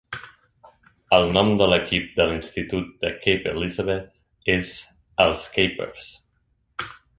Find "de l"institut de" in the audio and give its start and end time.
2.21-3.13